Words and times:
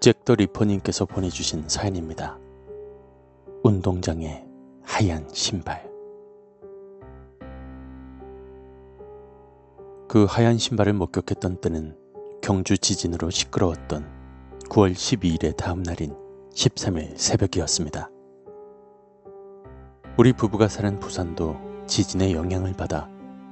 잭더 0.00 0.36
리퍼님께서 0.36 1.06
보내주신 1.06 1.68
사연입니다. 1.68 2.38
운동장의 3.64 4.46
하얀 4.82 5.28
신발. 5.32 5.90
그 10.08 10.24
하얀 10.24 10.56
신발을 10.56 10.92
목격했던 10.92 11.60
때는 11.60 11.96
경주 12.40 12.78
지진으로 12.78 13.30
시끄러웠던 13.30 14.08
9월 14.70 14.92
12일의 14.92 15.56
다음 15.56 15.82
날인 15.82 16.14
13일 16.54 17.16
새벽이었습니다. 17.16 18.08
우리 20.16 20.32
부부가 20.32 20.68
사는 20.68 20.98
부산도 21.00 21.56
지진의 21.88 22.34
영향을 22.34 22.72
받아 22.72 23.10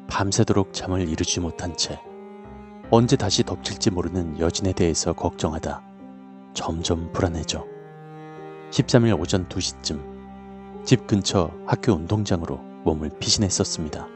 밤새도록 0.09 0.73
잠을 0.73 1.09
이루지 1.09 1.41
못한 1.41 1.77
채 1.77 2.01
언제 2.91 3.17
다시 3.17 3.43
덮칠지 3.43 3.91
모르는 3.91 4.39
여진에 4.39 4.73
대해서 4.73 5.13
걱정하다 5.13 5.86
점점 6.57 7.13
불안해져 7.13 7.67
13일 8.71 9.21
오전 9.21 9.47
2시쯤 9.47 10.85
집 10.85 11.07
근처 11.07 11.51
학교 11.67 11.93
운동장으로 11.93 12.57
몸을 12.83 13.11
피신했었습니다. 13.21 14.09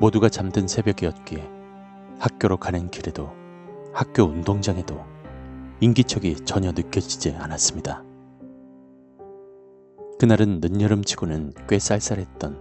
모두가 0.00 0.28
잠든 0.28 0.66
새벽이었기에 0.66 1.48
학교로 2.18 2.56
가는 2.56 2.90
길에도 2.90 3.30
학교 3.94 4.24
운동장에도 4.24 5.04
인기척이 5.80 6.44
전혀 6.44 6.72
느껴지지 6.72 7.30
않았습니다. 7.38 8.02
그날은 10.18 10.60
늦여름치고는 10.60 11.52
꽤 11.68 11.78
쌀쌀했던 11.78 12.60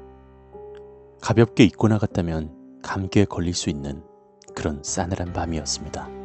가볍게 1.22 1.64
입고 1.64 1.88
나갔다면 1.88 2.82
감기에 2.84 3.26
걸릴 3.26 3.56
수 3.56 3.70
있는 3.72 4.04
그런 4.54 4.84
싸늘한 4.84 5.34
밤이었습니다. 5.34 6.21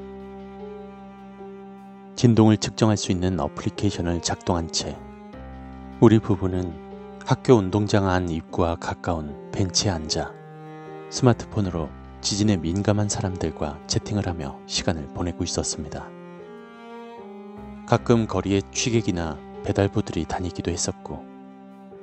진동을 2.16 2.56
측정할 2.56 2.96
수 2.96 3.12
있는 3.12 3.38
어플리케이션을 3.38 4.22
작동한 4.22 4.72
채 4.72 4.96
우리 6.00 6.18
부부는 6.18 6.72
학교 7.26 7.54
운동장 7.54 8.08
안 8.08 8.30
입구와 8.30 8.76
가까운 8.76 9.50
벤치에 9.52 9.90
앉아 9.90 10.32
스마트폰으로 11.10 11.90
지진에 12.22 12.56
민감한 12.56 13.10
사람들과 13.10 13.78
채팅을 13.86 14.26
하며 14.26 14.58
시간을 14.66 15.08
보내고 15.08 15.44
있었습니다. 15.44 16.08
가끔 17.86 18.26
거리에 18.26 18.62
취객이나 18.72 19.38
배달부들이 19.64 20.24
다니기도 20.24 20.70
했었고 20.70 21.22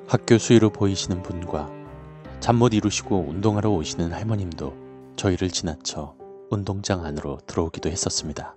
학교 0.08 0.38
수위로 0.38 0.70
보이시는 0.70 1.24
분과 1.24 1.70
잠 2.40 2.58
못 2.58 2.74
이루시고 2.74 3.26
운동하러 3.30 3.72
오시는 3.72 4.14
할머님도 4.14 4.74
저희를 5.16 5.50
지나쳐 5.50 6.16
운동장 6.52 7.04
안으로 7.04 7.40
들어오기도 7.48 7.90
했었습니다. 7.90 8.54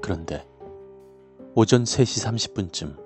그런데 0.00 0.46
오전 1.54 1.84
3시 1.84 2.52
30분쯤 2.52 2.96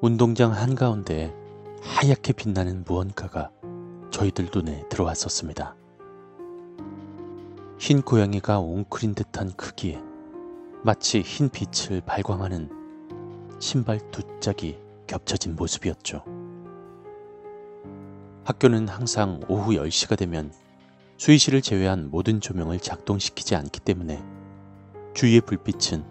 운동장 0.00 0.52
한가운데에 0.52 1.32
하얗게 1.80 2.32
빛나는 2.32 2.84
무언가가 2.86 3.50
저희들 4.10 4.50
눈에 4.54 4.88
들어왔었습니다. 4.88 5.76
흰 7.78 8.02
고양이가 8.02 8.60
웅크린 8.60 9.14
듯한 9.14 9.52
크기에 9.52 10.00
마치 10.84 11.20
흰 11.20 11.48
빛을 11.48 12.00
발광하는 12.02 12.70
신발 13.60 13.98
두 14.10 14.22
짝이 14.40 14.78
겹쳐진 15.06 15.56
모습이었죠. 15.56 16.24
학교는 18.44 18.88
항상 18.88 19.40
오후 19.48 19.72
10시가 19.72 20.16
되면 20.16 20.52
수의실을 21.16 21.62
제외한 21.62 22.10
모든 22.10 22.40
조명을 22.40 22.80
작동시키지 22.80 23.54
않기 23.54 23.80
때문에 23.80 24.22
주위의 25.14 25.42
불빛은 25.42 26.04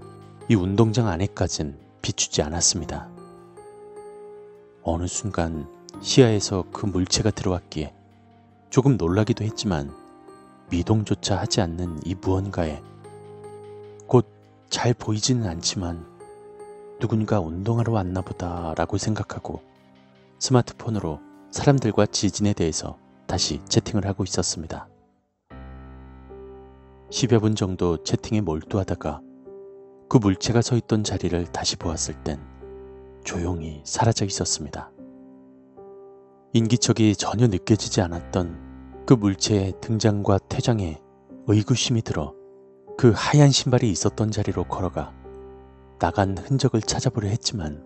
이 0.49 0.55
운동장 0.55 1.07
안에까진 1.07 1.77
비추지 2.01 2.41
않았습니다. 2.41 3.09
어느 4.83 5.07
순간 5.07 5.67
시야에서 6.01 6.65
그 6.71 6.85
물체가 6.85 7.31
들어왔기에 7.31 7.93
조금 8.69 8.97
놀라기도 8.97 9.43
했지만 9.43 9.93
미동조차 10.69 11.37
하지 11.37 11.61
않는 11.61 12.01
이 12.05 12.15
무언가에 12.15 12.81
곧 14.07 14.41
잘 14.71 14.93
보이지는 14.93 15.47
않지만 15.47 16.07
누군가 17.01 17.41
운동하러 17.41 17.91
왔나 17.91 18.21
보다 18.21 18.73
라고 18.77 18.97
생각하고 18.97 19.61
스마트폰으로 20.39 21.19
사람들과 21.51 22.05
지진에 22.05 22.53
대해서 22.53 22.97
다시 23.27 23.59
채팅을 23.67 24.07
하고 24.07 24.23
있었습니다. 24.23 24.87
10여 27.11 27.41
분 27.41 27.55
정도 27.55 28.01
채팅에 28.03 28.39
몰두하다가 28.39 29.21
그 30.07 30.17
물체가 30.17 30.61
서 30.61 30.77
있던 30.77 31.03
자리를 31.03 31.43
다시 31.47 31.75
보았을 31.75 32.15
땐 32.23 32.39
조용히 33.25 33.81
사라져 33.83 34.23
있었습니다. 34.23 34.91
인기척이 36.53 37.17
전혀 37.17 37.47
느껴지지 37.47 37.99
않았던 37.99 39.03
그 39.05 39.13
물체의 39.13 39.73
등장과 39.81 40.39
퇴장에 40.47 41.01
의구심이 41.47 42.01
들어 42.01 42.33
그 42.97 43.11
하얀 43.13 43.51
신발이 43.51 43.89
있었던 43.89 44.31
자리로 44.31 44.63
걸어가 44.63 45.13
나간 45.99 46.37
흔적을 46.37 46.81
찾아보려 46.81 47.27
했지만 47.27 47.83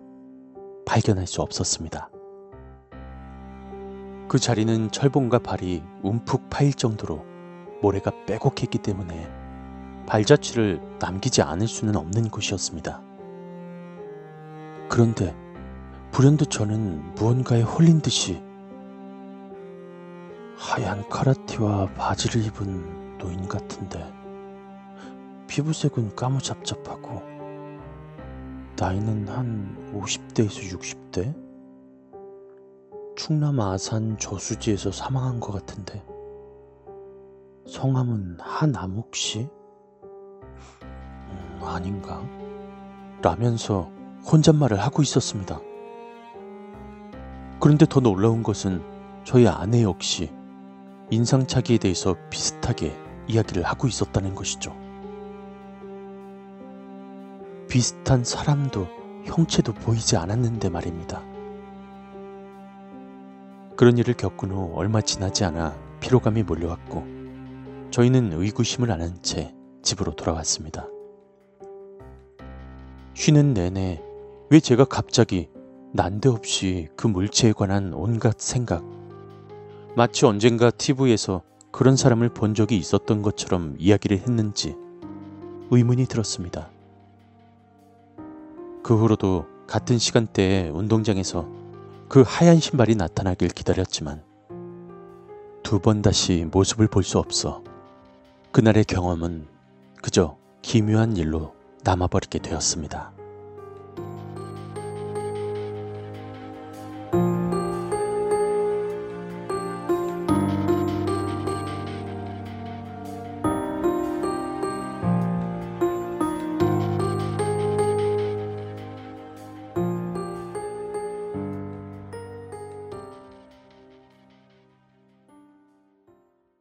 발견할 0.86 1.26
수 1.26 1.42
없었습니다. 1.42 2.10
그 4.28 4.38
자리는 4.38 4.90
철봉과 4.92 5.40
발이 5.40 5.82
움푹 6.02 6.48
파일 6.48 6.72
정도로 6.72 7.35
모래가 7.82 8.10
빼곡했기 8.26 8.78
때문에 8.78 9.28
발자취를 10.06 10.80
남기지 10.98 11.42
않을 11.42 11.66
수는 11.66 11.96
없는 11.96 12.30
곳이었습니다. 12.30 13.02
그런데 14.88 15.34
불현듯 16.12 16.50
저는 16.50 17.14
무언가에 17.14 17.62
홀린 17.62 18.00
듯이 18.00 18.42
하얀 20.56 21.06
카라티와 21.08 21.86
바지를 21.94 22.46
입은 22.46 23.18
노인 23.18 23.46
같은데 23.46 24.12
피부색은 25.48 26.16
까무잡잡하고 26.16 27.22
나이는 28.78 29.28
한 29.28 29.92
50대에서 29.94 30.78
60대? 30.78 31.34
충남 33.16 33.60
아산 33.60 34.18
저수지에서 34.18 34.92
사망한 34.92 35.40
것 35.40 35.52
같은데 35.52 36.04
성함은 37.66 38.38
한암욱 38.40 39.14
씨? 39.16 39.48
음, 40.82 41.60
아닌가? 41.62 42.22
라면서 43.22 43.90
혼잣말을 44.30 44.78
하고 44.78 45.02
있었습니다. 45.02 45.60
그런데 47.58 47.84
더 47.86 48.00
놀라운 48.00 48.44
것은 48.44 48.82
저희 49.24 49.48
아내 49.48 49.82
역시 49.82 50.32
인상착의에 51.10 51.78
대해서 51.78 52.14
비슷하게 52.30 52.96
이야기를 53.26 53.64
하고 53.64 53.88
있었다는 53.88 54.36
것이죠. 54.36 54.76
비슷한 57.68 58.22
사람도 58.22 58.86
형체도 59.24 59.74
보이지 59.74 60.16
않았는데 60.16 60.68
말입니다. 60.68 61.20
그런 63.76 63.98
일을 63.98 64.14
겪은 64.14 64.52
후 64.52 64.72
얼마 64.76 65.00
지나지 65.00 65.44
않아 65.44 65.76
피로감이 66.00 66.44
몰려왔고 66.44 67.15
저희는 67.90 68.32
의구심을 68.32 68.90
안한채 68.90 69.54
집으로 69.82 70.14
돌아왔습니다. 70.14 70.88
쉬는 73.14 73.54
내내 73.54 74.02
왜 74.50 74.60
제가 74.60 74.84
갑자기 74.84 75.48
난데없이 75.92 76.88
그 76.96 77.06
물체에 77.06 77.52
관한 77.52 77.94
온갖 77.94 78.38
생각, 78.38 78.84
마치 79.96 80.26
언젠가 80.26 80.70
TV에서 80.70 81.42
그런 81.72 81.96
사람을 81.96 82.28
본 82.30 82.54
적이 82.54 82.76
있었던 82.76 83.22
것처럼 83.22 83.76
이야기를 83.78 84.18
했는지 84.18 84.76
의문이 85.70 86.06
들었습니다. 86.06 86.70
그 88.82 88.96
후로도 88.96 89.46
같은 89.66 89.98
시간대에 89.98 90.68
운동장에서 90.68 91.48
그 92.08 92.22
하얀 92.26 92.60
신발이 92.60 92.94
나타나길 92.94 93.48
기다렸지만 93.48 94.22
두 95.62 95.80
번 95.80 96.02
다시 96.02 96.46
모습을 96.52 96.86
볼 96.86 97.02
수 97.02 97.18
없어 97.18 97.64
그날의 98.56 98.86
경험은 98.86 99.46
그저 100.00 100.38
기묘한 100.62 101.18
일로 101.18 101.54
남아버리게 101.84 102.38
되었습니다. 102.38 103.12